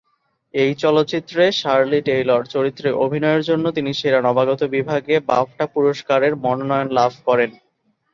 এই 0.53 0.71
চলচ্চিত্রে 0.75 1.43
Shirley 1.51 1.99
Taylor 2.01 2.41
চরিত্রে 2.45 2.89
অভিনয়ের 3.03 3.43
জন্য 3.43 3.65
তিনি 3.71 3.91
সেরা 3.93 4.19
নবাগত 4.21 4.61
বিভাগে 4.75 5.15
বাফটা 5.29 5.65
পুরস্কারের 5.67 6.33
মনোনয়ন 6.45 6.87
লাভ 6.97 7.11
করেন। 7.25 7.51